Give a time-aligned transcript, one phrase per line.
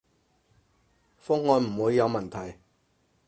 [1.19, 2.57] 方案唔會有問題